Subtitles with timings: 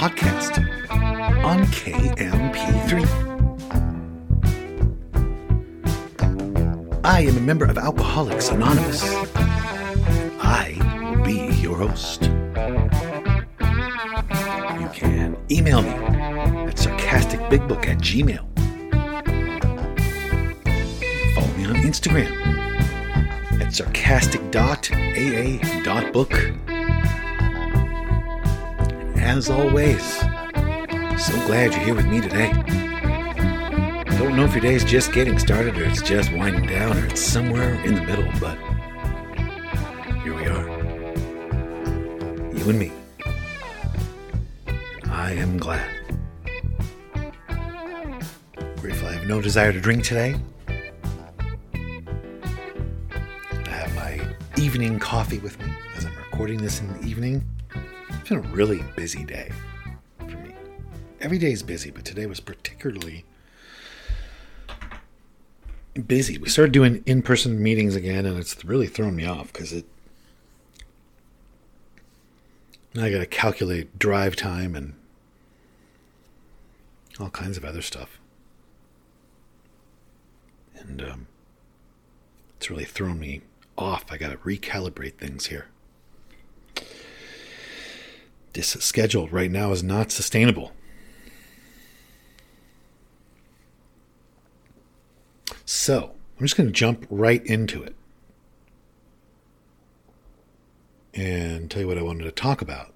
[0.00, 0.56] Podcast
[1.44, 3.04] on KMP3.
[7.04, 9.02] I am a member of Alcoholics Anonymous.
[10.40, 12.22] I will be your host.
[14.80, 18.46] You can email me at sarcasticbigbook at gmail.
[21.34, 22.32] Follow me on Instagram
[23.60, 26.69] at sarcastic.aa.book.
[29.20, 32.52] As always, so glad you're here with me today.
[34.18, 37.06] Don't know if your day is just getting started or it's just winding down or
[37.06, 38.56] it's somewhere in the middle, but
[40.22, 40.68] here we are.
[42.56, 42.92] You and me.
[45.04, 45.88] I am glad.
[48.80, 50.34] Grateful I have no desire to drink today.
[53.66, 54.20] I have my
[54.56, 57.44] evening coffee with me as I'm recording this in the evening.
[58.30, 59.50] Been a really busy day
[60.20, 60.54] for me.
[61.20, 63.24] Every day is busy, but today was particularly
[66.06, 66.38] busy.
[66.38, 69.84] We started doing in person meetings again, and it's really thrown me off because it.
[72.94, 74.94] Now I got to calculate drive time and
[77.18, 78.20] all kinds of other stuff.
[80.76, 81.26] And um,
[82.56, 83.40] it's really thrown me
[83.76, 84.04] off.
[84.08, 85.66] I got to recalibrate things here.
[88.52, 90.72] This schedule right now is not sustainable.
[95.64, 97.94] So, I'm just going to jump right into it
[101.14, 102.92] and tell you what I wanted to talk about.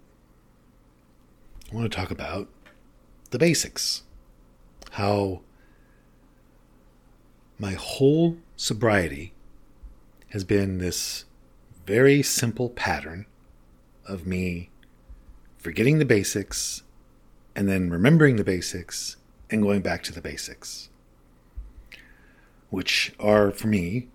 [1.70, 2.48] I want to talk about
[3.30, 4.02] the basics.
[4.92, 5.42] How
[7.58, 9.32] my whole sobriety
[10.30, 11.24] has been this
[11.86, 13.26] very simple pattern
[14.06, 14.70] of me
[15.64, 16.82] forgetting the basics
[17.56, 19.16] and then remembering the basics
[19.48, 20.90] and going back to the basics,
[22.68, 24.08] which are for me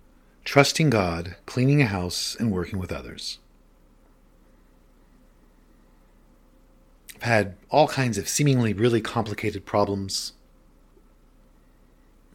[0.45, 3.39] trusting God, cleaning a house, and working with others.
[7.15, 10.33] I've had all kinds of seemingly really complicated problems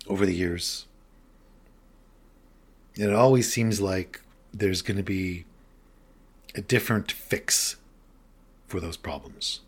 [0.09, 0.87] over the years.
[2.97, 4.23] And it always seems like
[4.53, 5.45] there's going to be
[6.57, 7.77] a different fix
[8.67, 9.61] for those problems.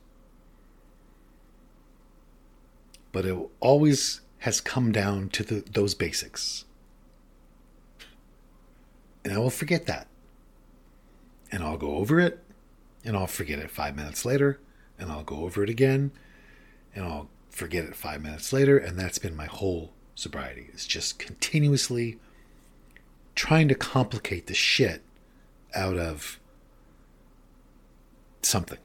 [3.13, 6.65] But it always has come down to the, those basics.
[9.25, 10.07] And I will forget that.
[11.51, 12.43] And I'll go over it,
[13.05, 14.61] and I'll forget it five minutes later,
[14.99, 16.11] and I'll go over it again,
[16.95, 20.69] and I'll forget it five minutes later, and that's been my whole sobriety.
[20.73, 22.19] It's just continuously
[23.35, 25.03] trying to complicate the shit
[25.75, 26.41] out of
[28.43, 28.79] something.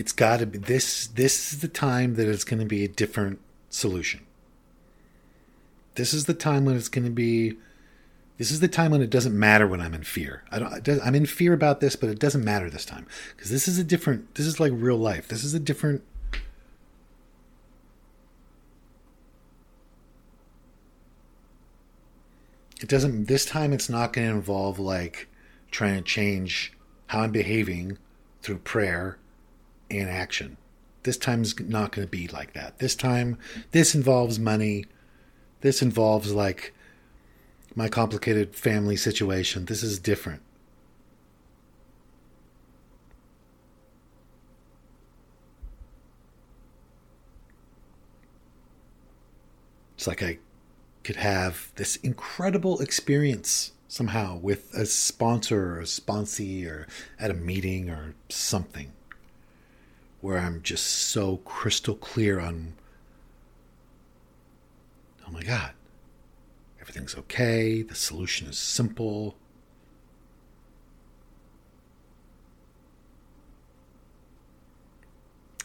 [0.00, 2.88] It's got to be this this is the time that it's going to be a
[2.88, 3.38] different
[3.68, 4.22] solution.
[5.94, 7.58] This is the time when it's going to be
[8.38, 10.42] this is the time when it doesn't matter when I'm in fear.
[10.50, 13.06] I don't, I'm in fear about this, but it doesn't matter this time
[13.36, 14.34] because this is a different.
[14.36, 15.28] This is like real life.
[15.28, 16.02] This is a different.
[22.80, 23.26] It doesn't.
[23.26, 25.28] This time, it's not going to involve like
[25.70, 26.72] trying to change
[27.08, 27.98] how I'm behaving
[28.40, 29.18] through prayer
[29.90, 30.56] and action.
[31.02, 32.78] This time's not going to be like that.
[32.78, 33.38] This time,
[33.72, 34.84] this involves money.
[35.62, 36.74] This involves like
[37.74, 39.64] my complicated family situation.
[39.64, 40.42] This is different.
[49.96, 50.38] It's like I
[51.04, 56.86] could have this incredible experience somehow with a sponsor or a sponsee or
[57.18, 58.92] at a meeting or something
[60.20, 62.74] where I'm just so crystal clear on,
[65.26, 65.72] oh my God,
[66.80, 69.36] everything's okay, the solution is simple.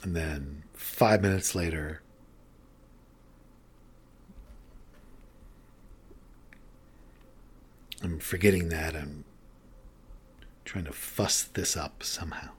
[0.01, 2.01] And then five minutes later,
[8.03, 8.95] I'm forgetting that.
[8.95, 9.25] I'm
[10.63, 12.54] trying to fuss this up somehow.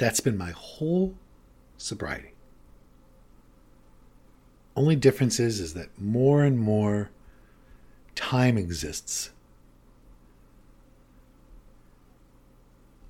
[0.00, 1.14] That's been my whole
[1.76, 2.32] sobriety.
[4.74, 7.10] Only difference is, is that more and more
[8.14, 9.30] time exists.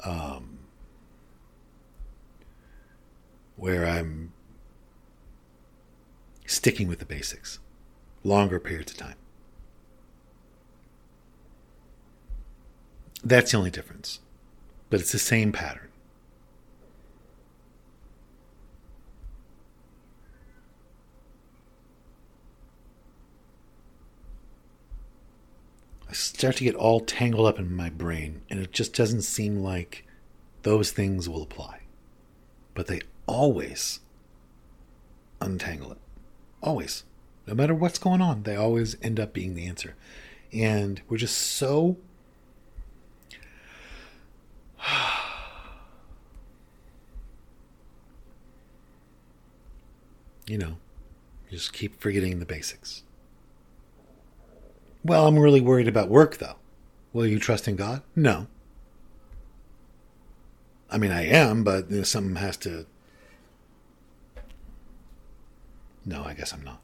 [0.03, 0.59] Um,
[3.55, 4.33] where I'm
[6.45, 7.61] sticking with the basics
[8.25, 9.15] longer periods of time.
[13.23, 14.19] That's the only difference.
[14.89, 15.90] But it's the same pattern.
[26.11, 29.63] I start to get all tangled up in my brain, and it just doesn't seem
[29.63, 30.05] like
[30.63, 31.83] those things will apply.
[32.75, 34.01] But they always
[35.41, 35.99] untangle it.
[36.65, 37.05] Always.
[37.47, 39.95] No matter what's going on, they always end up being the answer.
[40.53, 41.97] And we're just so.
[50.49, 50.79] you know,
[51.53, 53.05] just keep forgetting the basics.
[55.05, 56.57] Well, I'm really worried about work, though.
[57.13, 58.03] Will you trust in God?
[58.15, 58.47] No.
[60.91, 62.87] I mean, I am, but you know, something has to.
[66.05, 66.81] No, I guess I'm not.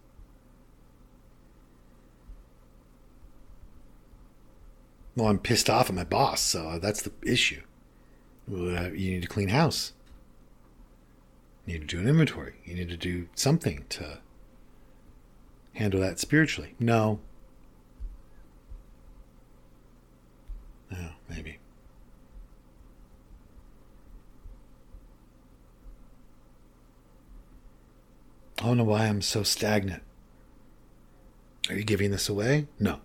[5.16, 7.62] Well, I'm pissed off at my boss, so that's the issue.
[8.50, 9.92] Uh, you need to clean house.
[11.64, 12.54] You need to do an inventory.
[12.64, 14.18] You need to do something to
[15.72, 16.74] handle that spiritually.
[16.78, 17.20] No,
[20.90, 21.58] Yeah, maybe.
[28.58, 30.02] I don't know why I'm so stagnant.
[31.68, 32.68] Are you giving this away?
[32.78, 33.00] No.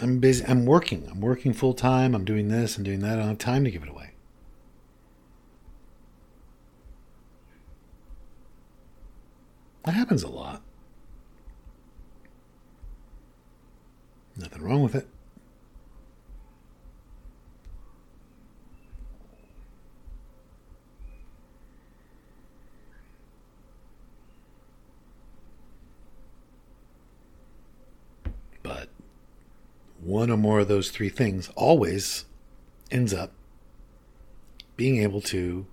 [0.00, 0.44] I'm busy.
[0.46, 1.06] I'm working.
[1.10, 2.14] I'm working full time.
[2.14, 2.76] I'm doing this.
[2.76, 3.12] I'm doing that.
[3.12, 4.10] I don't have time to give it away.
[9.84, 10.62] That happens a lot.
[14.54, 15.08] Nothing wrong with it.
[28.62, 28.88] But
[30.00, 32.24] one or more of those three things always
[32.92, 33.32] ends up
[34.76, 35.66] being able to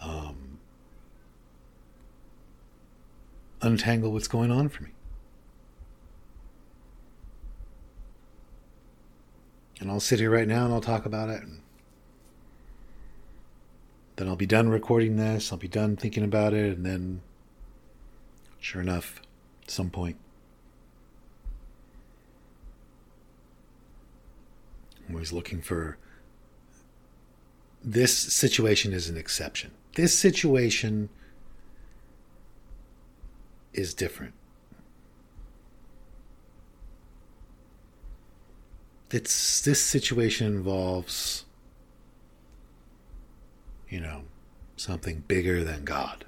[0.00, 0.58] um,
[3.60, 4.95] untangle what's going on for me.
[9.86, 11.44] And I'll sit here right now and I'll talk about it.
[14.16, 15.52] Then I'll be done recording this.
[15.52, 16.76] I'll be done thinking about it.
[16.76, 17.20] And then,
[18.58, 19.22] sure enough,
[19.62, 20.16] at some point,
[25.08, 25.98] I'm always looking for.
[27.84, 29.70] This situation is an exception.
[29.94, 31.10] This situation
[33.72, 34.34] is different.
[39.10, 41.44] It's this situation involves
[43.88, 44.22] you know
[44.76, 46.24] something bigger than god.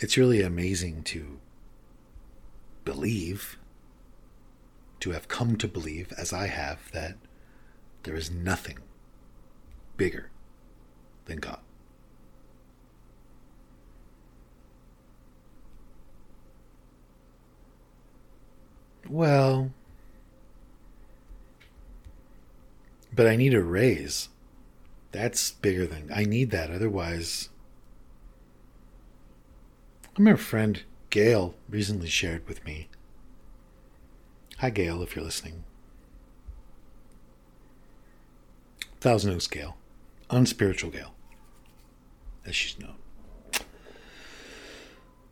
[0.00, 1.40] It's really amazing to
[2.84, 3.58] believe
[5.00, 7.16] to have come to believe as i have that
[8.04, 8.78] there is nothing
[9.96, 10.30] bigger
[11.28, 11.60] than God.
[19.08, 19.70] Well,
[23.14, 24.28] but I need a raise.
[25.12, 26.70] That's bigger than I need that.
[26.70, 27.48] Otherwise,
[30.04, 32.88] I remember a friend Gail recently shared with me.
[34.58, 35.64] Hi, Gail, if you're listening.
[39.00, 39.76] Thousand Oaks Gail,
[40.28, 41.14] unspiritual Gail
[42.48, 42.96] as she's known.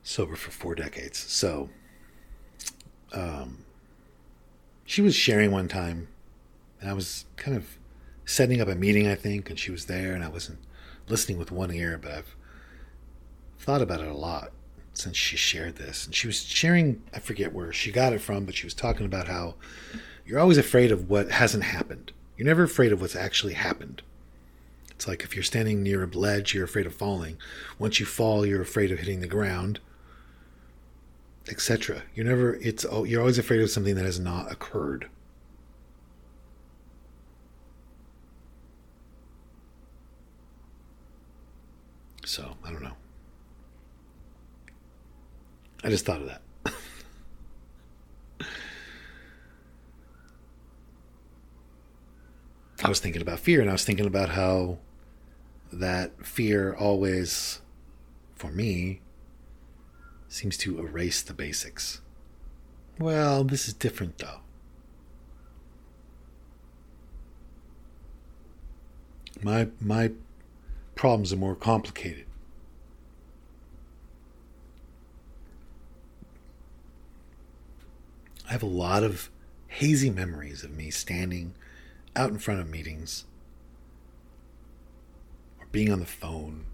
[0.03, 1.19] Sober for four decades.
[1.19, 1.71] So,
[3.13, 3.65] um,
[4.85, 6.09] she was sharing one time,
[6.81, 7.79] and I was kind of
[8.25, 10.59] setting up a meeting, I think, and she was there, and I wasn't
[11.09, 12.37] listening with one ear, but I've
[13.59, 14.53] thought about it a lot
[14.95, 16.07] since she shared this.
[16.07, 19.07] And she was sharing, I forget where she got it from, but she was talking
[19.07, 19.55] about how
[20.25, 22.13] you're always afraid of what hasn't happened.
[22.37, 24.03] You're never afraid of what's actually happened.
[24.97, 27.37] It's like if you're standing near a ledge, you're afraid of falling.
[27.79, 29.79] Once you fall, you're afraid of hitting the ground,
[31.51, 32.03] etc.
[32.15, 35.09] You're never it's oh, you're always afraid of something that has not occurred.
[42.25, 42.97] So, I don't know.
[45.85, 46.43] I just thought of that.
[52.85, 54.79] I was thinking about fear and I was thinking about how
[55.73, 57.61] that fear always,
[58.35, 59.01] for me,
[60.29, 62.01] seems to erase the basics.
[62.99, 64.41] Well, this is different though.
[69.43, 70.13] My my
[70.95, 72.27] problems are more complicated.
[78.49, 79.31] I have a lot of
[79.69, 81.55] hazy memories of me standing
[82.17, 83.27] out in front of meetings
[85.61, 86.65] or being on the phone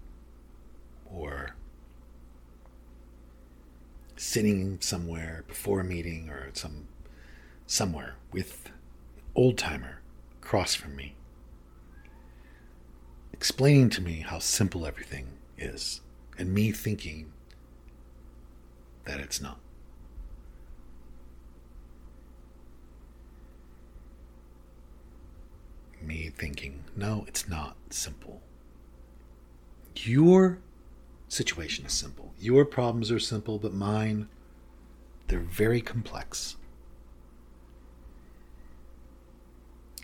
[1.05, 1.55] or
[4.15, 6.87] sitting somewhere before a meeting or some
[7.67, 8.69] somewhere with
[9.35, 9.99] old timer
[10.41, 11.15] across from me
[13.33, 15.99] explaining to me how simple everything is
[16.37, 17.33] and me thinking
[19.05, 19.59] that it's not
[26.03, 28.41] me thinking, no, it's not simple.
[29.95, 30.59] Your
[31.27, 32.33] situation is simple.
[32.39, 34.27] Your problems are simple, but mine,
[35.27, 36.57] they're very complex.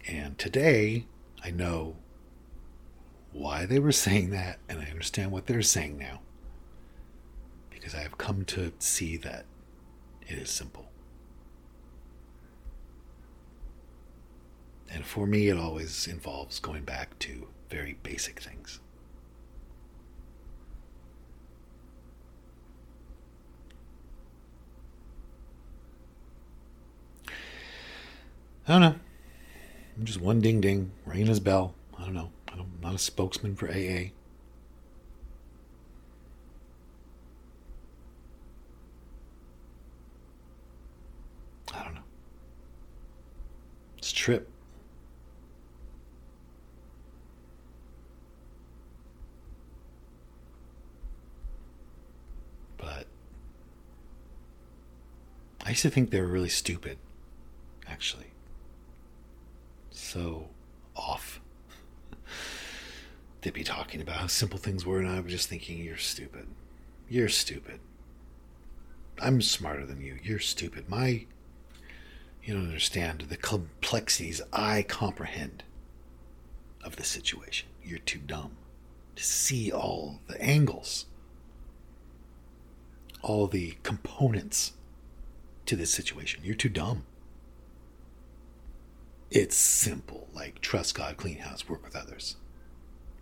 [0.07, 1.05] And today,
[1.43, 1.97] I know
[3.31, 6.21] why they were saying that, and I understand what they're saying now.
[7.69, 9.45] Because I have come to see that
[10.27, 10.88] it is simple.
[14.91, 18.79] And for me, it always involves going back to very basic things.
[28.67, 28.95] I don't know.
[29.97, 31.73] I'm just one ding ding, ringing his bell.
[31.97, 32.29] I don't know.
[32.51, 34.11] I'm not a spokesman for AA.
[41.73, 42.01] I don't know.
[43.97, 44.49] It's a trip.
[55.79, 56.97] Used to think they were really stupid,
[57.87, 58.33] actually.
[59.91, 60.49] So
[60.93, 61.39] off.
[63.41, 66.47] They'd be talking about how simple things were, and I was just thinking, you're stupid.
[67.07, 67.79] You're stupid.
[69.21, 70.19] I'm smarter than you.
[70.21, 70.89] You're stupid.
[70.89, 71.25] My.
[72.43, 75.63] You don't understand the complexities I comprehend
[76.83, 77.69] of the situation.
[77.81, 78.57] You're too dumb
[79.15, 81.05] to see all the angles,
[83.21, 84.73] all the components
[85.69, 86.41] to this situation.
[86.43, 87.03] You're too dumb.
[89.29, 92.37] It's simple, like trust God, clean house, work with others.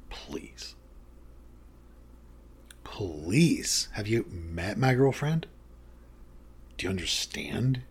[0.10, 0.76] Please.
[2.86, 3.90] Please.
[3.92, 5.48] Have you met my girlfriend?
[6.78, 7.82] Do you understand?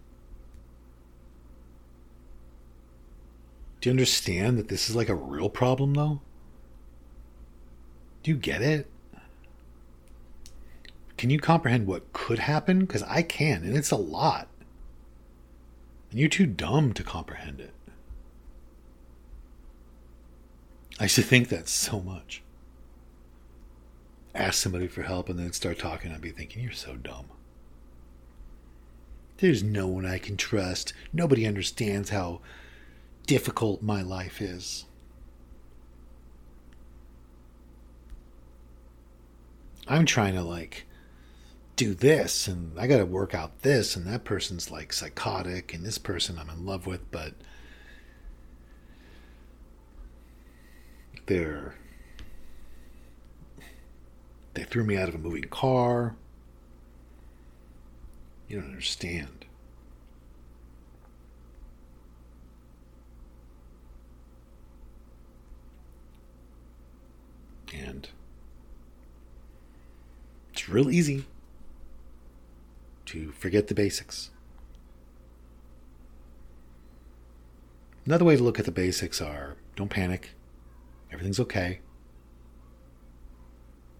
[3.82, 6.22] Do you understand that this is like a real problem, though?
[8.22, 8.88] Do you get it?
[11.26, 12.78] Can you comprehend what could happen?
[12.84, 14.46] Because I can, and it's a lot.
[16.12, 17.74] And you're too dumb to comprehend it.
[21.00, 22.44] I used to think that so much.
[24.36, 27.26] Ask somebody for help and then start talking, I'd be thinking, you're so dumb.
[29.38, 30.92] There's no one I can trust.
[31.12, 32.40] Nobody understands how
[33.26, 34.84] difficult my life is.
[39.88, 40.85] I'm trying to like
[41.76, 45.84] do this and I got to work out this and that person's like psychotic and
[45.84, 47.34] this person I'm in love with but
[51.26, 51.74] they're
[54.56, 56.16] they threw me out of a moving car.
[58.48, 59.44] You don't understand.
[67.74, 68.08] And
[70.54, 71.26] it's real easy
[73.06, 74.30] to forget the basics.
[78.04, 80.30] Another way to look at the basics are don't panic.
[81.10, 81.80] Everything's okay.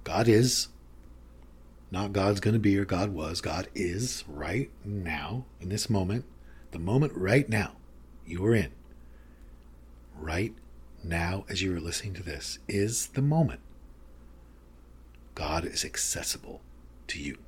[0.05, 0.69] God is.
[1.91, 3.41] Not God's going to be or God was.
[3.41, 6.25] God is right now, in this moment.
[6.73, 7.73] The moment right now
[8.27, 8.71] you are in.
[10.15, 10.55] Right
[11.03, 13.61] now, as you are listening to this, is the moment.
[15.35, 16.61] God is accessible
[17.09, 17.39] to you.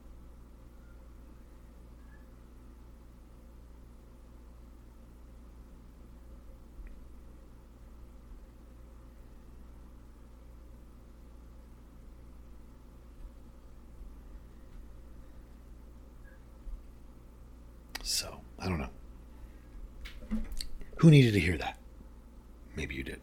[18.60, 18.88] I don't know.
[20.96, 21.78] Who needed to hear that?
[22.76, 23.20] Maybe you did.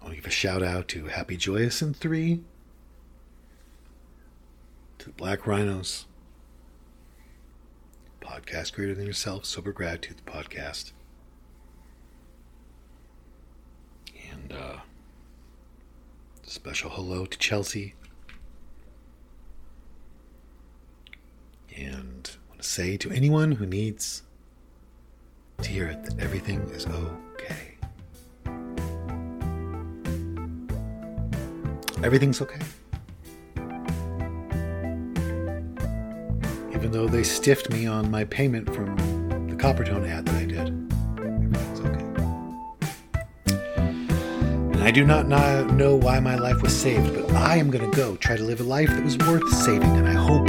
[0.00, 2.42] I want to give a shout out to Happy Joyous and Free,
[4.98, 6.06] to the Black Rhinos,
[8.44, 10.92] podcast greater than yourself, Sober Gratitude, the podcast.
[14.30, 14.76] And uh,
[16.42, 17.94] special hello to Chelsea.
[21.76, 24.22] And I want to say to anyone who needs
[25.62, 27.76] to hear it that everything is okay.
[32.02, 32.60] Everything's okay.
[36.84, 38.94] Even though they stiffed me on my payment from
[39.48, 40.68] the Coppertone ad that I did,
[41.18, 42.04] everything's okay.
[44.74, 47.96] And I do not know why my life was saved, but I am going to
[47.96, 50.46] go try to live a life that was worth saving, and I hope